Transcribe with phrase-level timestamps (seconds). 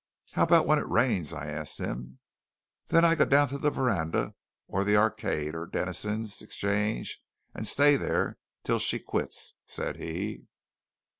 [0.31, 2.17] "How about when it rains?" I asked him.
[2.87, 4.33] "Then I go down to the Verandah
[4.67, 7.21] or the Arcade or Dennison's Exchange
[7.53, 10.45] and stay there till she quits," said he.